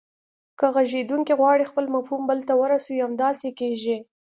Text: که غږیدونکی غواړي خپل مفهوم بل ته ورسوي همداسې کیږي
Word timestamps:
که 0.59 0.65
غږیدونکی 0.75 1.33
غواړي 1.39 1.63
خپل 1.71 1.85
مفهوم 1.95 2.21
بل 2.29 2.39
ته 2.47 2.53
ورسوي 2.61 2.99
همداسې 3.05 3.49
کیږي 3.59 3.97